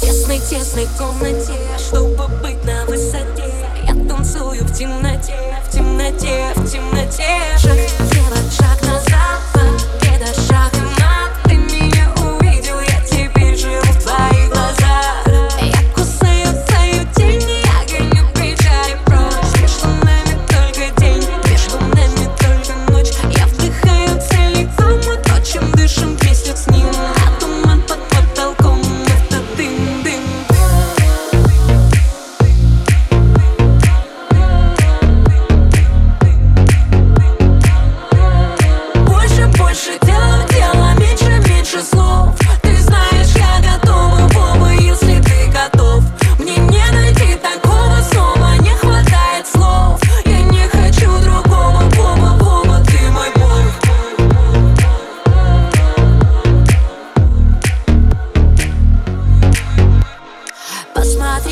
Тесной, 0.00 0.38
тесной 0.38 0.86
комнате, 0.96 1.54
чтобы 1.78 2.28
быть 2.42 2.64
на 2.64 2.84
высоте. 2.84 3.52
Я 3.88 3.94
танцую 4.08 4.62
в 4.62 4.72
темноте. 4.72 5.15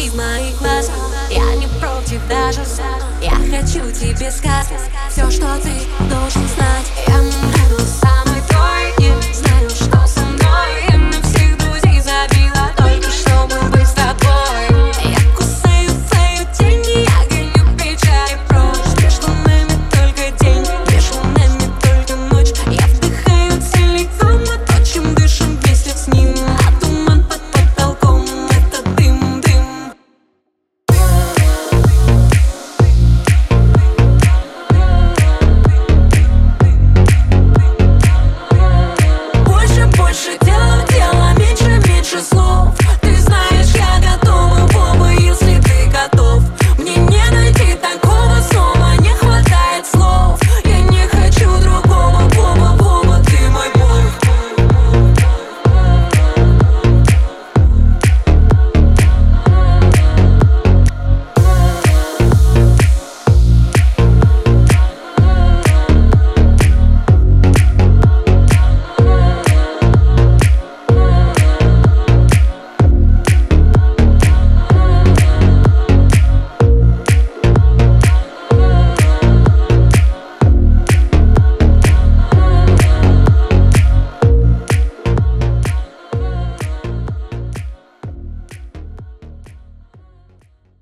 ты 0.04 0.10
в 0.10 0.16
моих 0.16 0.58
глазах 0.58 0.94
Я 1.30 1.54
не 1.56 1.66
против 1.80 2.26
даже 2.28 2.60
Я 3.22 3.30
хочу 3.30 3.90
тебе 3.90 4.30
сказать 4.30 4.80
Все, 5.10 5.30
что 5.30 5.56
ты 5.62 5.70
думаешь 6.08 6.23